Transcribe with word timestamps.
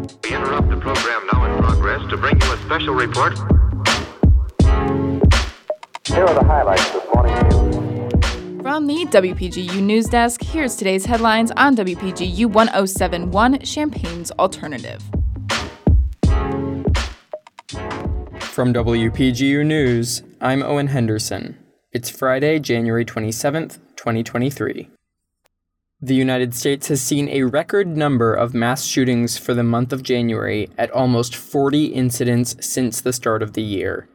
We 0.00 0.34
interrupt 0.34 0.70
the 0.70 0.78
program 0.78 1.26
now 1.30 1.44
in 1.44 1.62
progress 1.62 2.00
to 2.08 2.16
bring 2.16 2.40
you 2.40 2.52
a 2.52 2.56
special 2.58 2.94
report. 2.94 3.36
Here 6.06 6.24
are 6.24 6.34
the 6.34 6.44
highlights 6.44 6.90
this 6.90 7.04
morning's 7.14 7.42
news. 7.54 8.62
From 8.62 8.86
the 8.86 9.04
WPGU 9.06 9.82
News 9.82 10.06
Desk, 10.06 10.42
here's 10.42 10.76
today's 10.76 11.04
headlines 11.04 11.50
on 11.52 11.76
WPGU 11.76 12.46
1071 12.46 13.60
Champaign's 13.60 14.30
Alternative. 14.32 15.02
From 18.40 18.72
WPGU 18.72 19.66
News, 19.66 20.22
I'm 20.40 20.62
Owen 20.62 20.86
Henderson. 20.86 21.58
It's 21.92 22.08
Friday, 22.08 22.58
January 22.58 23.04
27th, 23.04 23.78
2023. 23.96 24.88
The 26.02 26.14
United 26.14 26.54
States 26.54 26.88
has 26.88 27.02
seen 27.02 27.28
a 27.28 27.42
record 27.42 27.86
number 27.86 28.32
of 28.32 28.54
mass 28.54 28.86
shootings 28.86 29.36
for 29.36 29.52
the 29.52 29.62
month 29.62 29.92
of 29.92 30.02
January 30.02 30.70
at 30.78 30.90
almost 30.92 31.36
40 31.36 31.86
incidents 31.88 32.56
since 32.60 33.02
the 33.02 33.12
start 33.12 33.42
of 33.42 33.52
the 33.52 33.62
year. 33.62 34.08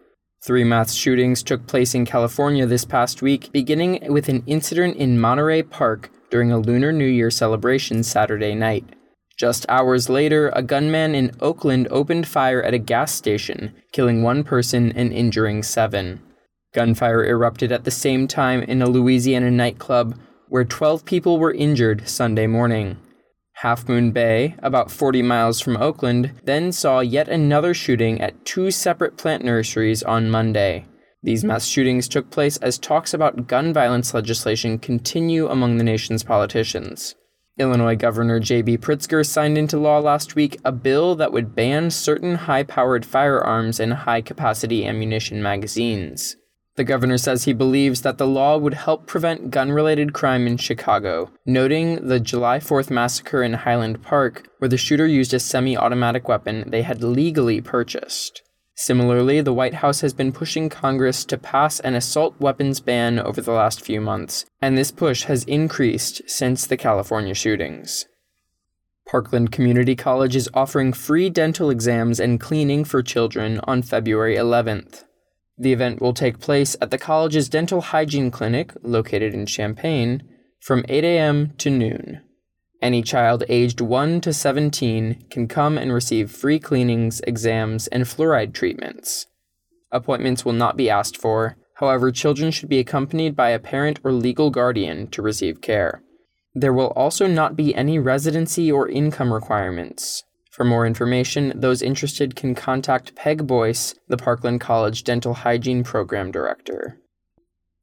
Three 0.44 0.63
mass 0.63 0.95
shootings 0.95 1.44
took 1.44 1.67
place 1.67 1.94
in 1.94 2.08
California 2.08 2.66
this 2.66 2.85
past 2.85 3.21
week, 3.21 3.52
beginning 3.52 4.11
with 4.11 4.30
an 4.30 4.41
incident 4.48 4.98
in 4.98 5.20
Monterey 5.20 5.61
Park 5.61 6.09
during 6.31 6.52
a 6.52 6.58
Lunar 6.58 6.91
New 6.91 7.05
Year 7.05 7.30
celebration 7.30 8.02
Saturday 8.02 8.55
night. 8.55 8.86
Just 9.38 9.67
hours 9.70 10.09
later, 10.09 10.49
a 10.55 10.63
gunman 10.63 11.13
in 11.13 11.36
Oakland 11.39 11.88
opened 11.91 12.27
fire 12.27 12.63
at 12.63 12.73
a 12.73 12.80
gas 12.80 13.11
station, 13.11 13.75
killing 13.91 14.23
one 14.23 14.44
person 14.44 14.91
and 14.94 15.13
injuring 15.13 15.61
seven. 15.61 16.20
Gunfire 16.73 17.23
erupted 17.23 17.72
at 17.72 17.83
the 17.83 17.91
same 17.91 18.27
time 18.27 18.63
in 18.63 18.81
a 18.81 18.89
Louisiana 18.89 19.52
nightclub, 19.52 20.17
where 20.55 20.64
12 20.64 21.04
people 21.04 21.38
were 21.38 21.54
injured 21.54 22.08
Sunday 22.08 22.48
morning. 22.48 22.95
Half 23.55 23.90
Moon 23.90 24.12
Bay, 24.12 24.55
about 24.59 24.90
40 24.90 25.22
miles 25.22 25.59
from 25.59 25.76
Oakland, 25.76 26.31
then 26.45 26.72
saw 26.72 27.02
yet 27.02 27.28
another 27.28 27.73
shooting 27.73 28.22
at 28.22 28.45
two 28.45 28.72
separate 28.72 29.17
plant 29.17 29.44
nurseries 29.44 30.02
on 30.02 30.31
Monday. 30.31 30.86
These 31.22 31.44
mass 31.44 31.66
shootings 31.66 32.08
took 32.08 32.31
place 32.31 32.56
as 32.56 32.80
talks 32.80 33.14
about 33.14 33.47
gun 33.47 33.73
violence 33.73 34.14
legislation 34.14 34.80
continue 34.80 35.50
among 35.50 35.75
the 35.75 35.84
nation's 35.84 36.23
politicians. 36.23 37.16
Illinois 37.58 37.97
Governor 37.97 38.40
J.B. 38.40 38.78
Pritzker 38.78 39.28
signed 39.28 39.58
into 39.58 39.78
law 39.78 40.00
last 40.00 40.36
week 40.36 40.58
a 40.64 40.72
bill 40.72 41.16
that 41.16 41.34
would 41.34 41.53
ban 41.53 41.92
certain 41.92 42.36
high 42.36 42.64
powered 42.64 43.06
firearms 43.06 43.81
and 43.81 43.92
high 43.92 44.22
capacity 44.22 44.88
ammunition 44.88 45.44
magazines. 45.44 46.38
The 46.76 46.84
governor 46.84 47.18
says 47.18 47.45
he 47.45 47.54
believes 47.54 48.02
that 48.02 48.18
the 48.18 48.28
law 48.28 48.58
would 48.58 48.73
help 48.73 49.08
prevent 49.08 49.50
gun 49.50 49.72
related 49.72 50.12
crime 50.12 50.45
in 50.45 50.58
Chicago, 50.58 51.31
noting 51.45 52.08
the 52.08 52.20
July 52.20 52.59
4th 52.59 52.90
massacre 52.90 53.42
in 53.42 53.54
Highland 53.54 54.02
Park, 54.02 54.50
where 54.58 54.68
the 54.68 54.78
shooter 54.78 55.08
used 55.08 55.34
a 55.34 55.40
semi 55.40 55.78
automatic 55.78 56.28
weapon 56.28 56.70
they 56.70 56.81
had 56.81 57.02
legally 57.02 57.62
purchased. 57.62 58.42
Similarly, 58.78 59.40
the 59.40 59.53
White 59.53 59.76
House 59.76 60.02
has 60.02 60.14
been 60.14 60.34
pushing 60.34 60.68
Congress 60.68 61.23
to 61.26 61.38
pass 61.38 61.80
an 61.80 61.96
assault 61.96 62.36
weapons 62.42 62.81
ban 62.81 63.20
over 63.20 63.40
the 63.40 63.53
last 63.53 63.80
few 63.81 64.02
months, 64.02 64.44
and 64.62 64.78
this 64.78 64.92
push 64.92 65.23
has 65.23 65.46
increased 65.46 66.30
since 66.30 66.68
the 66.68 66.76
California 66.76 67.34
shootings. 67.34 68.06
Parkland 69.08 69.53
Community 69.53 69.96
College 69.96 70.36
is 70.36 70.50
offering 70.53 70.92
free 70.92 71.30
dental 71.30 71.70
exams 71.70 72.20
and 72.20 72.42
cleaning 72.42 72.84
for 72.84 73.02
children 73.02 73.62
on 73.64 73.81
February 73.81 74.36
11th. 74.36 75.06
The 75.58 75.72
event 75.72 76.02
will 76.02 76.14
take 76.14 76.39
place 76.39 76.75
at 76.81 76.92
the 76.92 76.98
college's 76.98 77.48
dental 77.48 77.81
hygiene 77.81 78.30
clinic, 78.30 78.73
located 78.81 79.34
in 79.34 79.45
Champaign, 79.45 80.23
from 80.59 80.86
8 80.89 81.03
a.m. 81.03 81.53
to 81.59 81.70
noon. 81.70 82.22
Any 82.81 83.02
child 83.02 83.44
aged 83.47 83.80
1 83.81 84.22
to 84.22 84.34
17 84.34 85.25
can 85.30 85.47
come 85.47 85.78
and 85.78 85.94
receive 85.94 86.30
free 86.30 86.59
cleanings, 86.59 87.22
exams, 87.22 87.88
and 87.88 88.03
fluoride 88.03 88.53
treatments. 88.53 89.28
Appointments 89.92 90.44
will 90.44 90.53
not 90.53 90.75
be 90.75 90.89
asked 90.89 91.17
for, 91.17 91.56
however, 91.75 92.12
children 92.12 92.52
should 92.52 92.69
be 92.69 92.79
accompanied 92.79 93.35
by 93.35 93.50
a 93.50 93.59
parent 93.59 94.00
or 94.03 94.12
legal 94.12 94.50
guardian 94.50 95.08
to 95.08 95.22
receive 95.22 95.62
care. 95.62 96.03
There 96.53 96.74
will 96.74 96.91
also 96.96 97.28
not 97.28 97.56
be 97.56 97.74
any 97.74 97.97
residency 97.97 98.72
or 98.72 98.90
income 98.90 99.34
requirements. 99.34 100.24
For 100.55 100.63
more 100.63 100.88
information, 100.88 101.51
those 101.53 101.81
interested 101.81 102.38
can 102.38 102.55
contact 102.55 103.13
Peg 103.13 103.45
Boyce, 103.45 103.93
the 104.07 104.16
Parkland 104.16 104.61
College 104.61 105.03
Dental 105.03 105.33
Hygiene 105.33 105.83
Program 105.83 106.31
Director. 106.31 107.01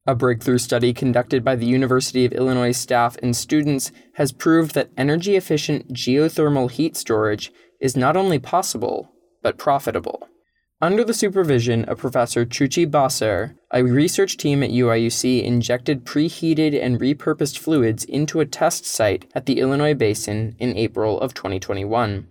A 0.07 0.15
breakthrough 0.15 0.57
study 0.57 0.95
conducted 0.95 1.45
by 1.45 1.55
the 1.55 1.67
University 1.67 2.25
of 2.25 2.33
Illinois 2.33 2.73
staff 2.73 3.19
and 3.23 3.37
students 3.37 3.93
has 4.15 4.33
proved 4.33 4.75
that 4.75 4.89
energy 4.97 5.37
efficient 5.37 5.93
geothermal 5.93 6.71
heat 6.71 6.97
storage 6.97 7.53
is 7.79 7.95
not 7.95 8.17
only 8.17 8.39
possible, 8.39 9.13
but 9.43 9.59
profitable. 9.59 10.27
Under 10.81 11.05
the 11.05 11.13
supervision 11.13 11.85
of 11.85 11.99
Professor 11.99 12.47
Chuchi 12.47 12.91
Basser, 12.91 13.55
a 13.71 13.83
research 13.83 14.39
team 14.39 14.63
at 14.63 14.71
UIUC 14.71 15.45
injected 15.45 16.07
preheated 16.07 16.83
and 16.83 16.99
repurposed 16.99 17.59
fluids 17.59 18.05
into 18.05 18.41
a 18.41 18.47
test 18.47 18.87
site 18.87 19.31
at 19.35 19.45
the 19.45 19.61
Illinois 19.61 19.93
Basin 19.93 20.57
in 20.59 20.75
April 20.75 21.21
of 21.21 21.35
2021. 21.35 22.29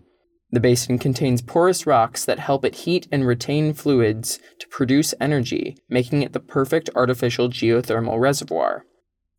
The 0.51 0.59
basin 0.59 0.99
contains 0.99 1.41
porous 1.41 1.87
rocks 1.87 2.25
that 2.25 2.39
help 2.39 2.65
it 2.65 2.75
heat 2.75 3.07
and 3.11 3.25
retain 3.25 3.73
fluids 3.73 4.37
to 4.59 4.67
produce 4.67 5.15
energy, 5.21 5.77
making 5.89 6.23
it 6.23 6.33
the 6.33 6.41
perfect 6.41 6.89
artificial 6.93 7.47
geothermal 7.49 8.19
reservoir. 8.19 8.83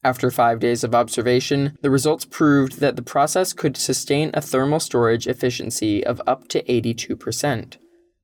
After 0.03 0.31
five 0.31 0.59
days 0.59 0.83
of 0.83 0.95
observation, 0.95 1.77
the 1.83 1.91
results 1.91 2.25
proved 2.25 2.81
that 2.81 2.97
the 2.97 3.03
process 3.03 3.53
could 3.53 3.77
sustain 3.77 4.31
a 4.33 4.41
thermal 4.41 4.81
storage 4.81 5.27
efficiency 5.27 6.03
of 6.05 6.23
up 6.27 6.49
to 6.49 6.63
82%. 6.63 7.77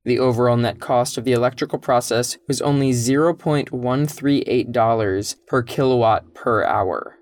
The 0.03 0.19
overall 0.19 0.57
net 0.57 0.79
cost 0.79 1.15
of 1.17 1.25
the 1.25 1.33
electrical 1.33 1.77
process 1.77 2.39
was 2.47 2.59
only 2.61 2.91
$0.138 2.91 5.35
per 5.45 5.61
kilowatt 5.61 6.33
per 6.33 6.65
hour. 6.65 7.18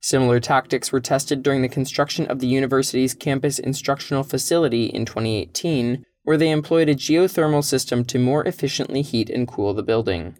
Similar 0.00 0.40
tactics 0.40 0.92
were 0.92 1.00
tested 1.00 1.42
during 1.42 1.62
the 1.62 1.68
construction 1.68 2.26
of 2.26 2.38
the 2.38 2.46
university's 2.46 3.14
campus 3.14 3.58
instructional 3.58 4.22
facility 4.22 4.86
in 4.86 5.04
2018, 5.04 6.04
where 6.22 6.36
they 6.36 6.50
employed 6.50 6.88
a 6.88 6.94
geothermal 6.94 7.64
system 7.64 8.04
to 8.04 8.18
more 8.18 8.44
efficiently 8.46 9.02
heat 9.02 9.28
and 9.30 9.48
cool 9.48 9.74
the 9.74 9.82
building. 9.82 10.36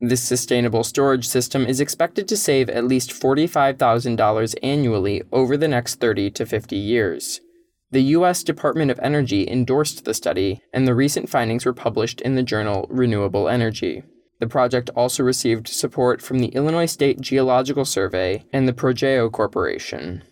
This 0.00 0.22
sustainable 0.22 0.84
storage 0.84 1.26
system 1.26 1.66
is 1.66 1.80
expected 1.80 2.28
to 2.28 2.36
save 2.36 2.70
at 2.70 2.84
least 2.84 3.10
$45,000 3.10 4.54
annually 4.62 5.22
over 5.32 5.56
the 5.56 5.68
next 5.68 5.96
30 5.96 6.30
to 6.32 6.46
50 6.46 6.76
years. 6.76 7.40
The 7.90 8.02
U.S. 8.02 8.42
Department 8.42 8.90
of 8.90 9.00
Energy 9.02 9.48
endorsed 9.48 10.04
the 10.04 10.14
study, 10.14 10.60
and 10.72 10.86
the 10.86 10.94
recent 10.94 11.28
findings 11.28 11.64
were 11.64 11.72
published 11.72 12.20
in 12.20 12.34
the 12.34 12.42
journal 12.42 12.86
Renewable 12.90 13.48
Energy. 13.48 14.02
The 14.40 14.46
project 14.46 14.90
also 14.94 15.22
received 15.22 15.68
support 15.68 16.22
from 16.22 16.38
the 16.38 16.48
Illinois 16.48 16.86
State 16.86 17.20
Geological 17.20 17.84
Survey 17.84 18.44
and 18.52 18.68
the 18.68 18.72
Progeo 18.72 19.30
Corporation. 19.30 20.22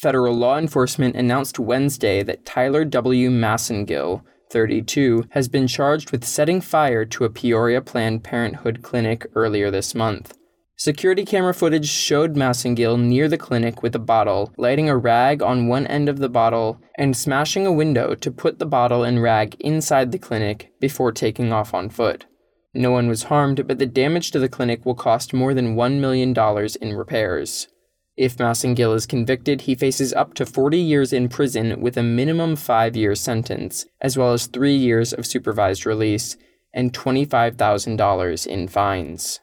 Federal 0.00 0.36
law 0.36 0.58
enforcement 0.58 1.16
announced 1.16 1.58
Wednesday 1.58 2.22
that 2.22 2.44
Tyler 2.44 2.84
W. 2.84 3.30
Massengill, 3.30 4.22
32, 4.50 5.24
has 5.30 5.48
been 5.48 5.66
charged 5.66 6.12
with 6.12 6.24
setting 6.24 6.60
fire 6.60 7.04
to 7.06 7.24
a 7.24 7.30
Peoria 7.30 7.80
Planned 7.80 8.22
Parenthood 8.22 8.82
clinic 8.82 9.26
earlier 9.34 9.70
this 9.70 9.94
month. 9.94 10.34
Security 10.76 11.24
camera 11.24 11.52
footage 11.52 11.88
showed 11.88 12.36
Massengill 12.36 13.00
near 13.00 13.26
the 13.28 13.36
clinic 13.36 13.82
with 13.82 13.96
a 13.96 13.98
bottle, 13.98 14.52
lighting 14.56 14.88
a 14.88 14.96
rag 14.96 15.42
on 15.42 15.66
one 15.66 15.86
end 15.88 16.08
of 16.08 16.18
the 16.18 16.28
bottle, 16.28 16.80
and 16.96 17.16
smashing 17.16 17.66
a 17.66 17.72
window 17.72 18.14
to 18.14 18.30
put 18.30 18.60
the 18.60 18.66
bottle 18.66 19.02
and 19.02 19.20
rag 19.20 19.56
inside 19.58 20.12
the 20.12 20.18
clinic 20.18 20.70
before 20.78 21.10
taking 21.10 21.52
off 21.52 21.74
on 21.74 21.88
foot. 21.88 22.26
No 22.74 22.90
one 22.90 23.08
was 23.08 23.24
harmed, 23.24 23.66
but 23.66 23.78
the 23.78 23.86
damage 23.86 24.30
to 24.30 24.38
the 24.38 24.48
clinic 24.48 24.84
will 24.84 24.94
cost 24.94 25.32
more 25.32 25.54
than 25.54 25.74
$1 25.74 26.00
million 26.00 26.34
in 26.80 26.96
repairs. 26.96 27.68
If 28.16 28.36
Massengill 28.36 28.96
is 28.96 29.06
convicted, 29.06 29.62
he 29.62 29.74
faces 29.74 30.12
up 30.12 30.34
to 30.34 30.44
40 30.44 30.76
years 30.76 31.12
in 31.12 31.28
prison 31.28 31.80
with 31.80 31.96
a 31.96 32.02
minimum 32.02 32.56
five 32.56 32.96
year 32.96 33.14
sentence, 33.14 33.86
as 34.00 34.18
well 34.18 34.32
as 34.32 34.46
three 34.46 34.74
years 34.74 35.12
of 35.12 35.24
supervised 35.24 35.86
release 35.86 36.36
and 36.74 36.92
$25,000 36.92 38.46
in 38.46 38.68
fines. 38.68 39.40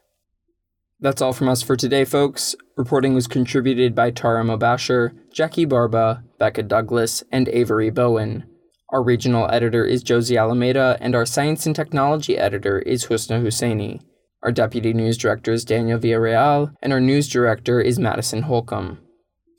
That's 1.00 1.20
all 1.20 1.32
from 1.32 1.48
us 1.48 1.62
for 1.62 1.76
today, 1.76 2.04
folks. 2.04 2.54
Reporting 2.76 3.14
was 3.14 3.26
contributed 3.26 3.94
by 3.94 4.10
Tara 4.10 4.44
Mobasher, 4.44 5.12
Jackie 5.32 5.64
Barba, 5.64 6.24
Becca 6.38 6.62
Douglas, 6.62 7.22
and 7.32 7.48
Avery 7.48 7.90
Bowen. 7.90 8.44
Our 8.90 9.02
regional 9.02 9.50
editor 9.50 9.84
is 9.84 10.04
Josie 10.04 10.36
Alameda, 10.38 10.96
and 11.00 11.16
our 11.16 11.26
science 11.26 11.66
and 11.66 11.74
technology 11.74 12.38
editor 12.38 12.78
is 12.78 13.06
Husna 13.06 13.42
Husseini. 13.42 14.00
Our 14.44 14.52
deputy 14.52 14.92
news 14.92 15.18
director 15.18 15.52
is 15.52 15.64
Daniel 15.64 15.98
Villarreal, 15.98 16.72
and 16.80 16.92
our 16.92 17.00
news 17.00 17.28
director 17.28 17.80
is 17.80 17.98
Madison 17.98 18.42
Holcomb. 18.42 19.00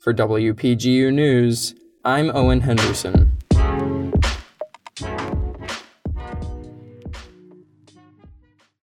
For 0.00 0.14
WPGU 0.14 1.12
News, 1.12 1.74
I'm 2.06 2.30
Owen 2.34 2.62
Henderson. 2.62 3.37